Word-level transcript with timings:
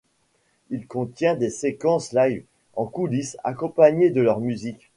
Il 0.71 0.87
contient 0.87 1.35
des 1.35 1.51
séquences 1.51 2.11
live, 2.11 2.43
en 2.75 2.87
coulisses, 2.87 3.37
accompagnées 3.43 4.09
de 4.09 4.21
leur 4.21 4.39
musique. 4.39 4.89